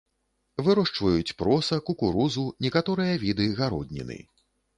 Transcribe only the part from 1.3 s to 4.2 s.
проса, кукурузу, некаторыя віды гародніны.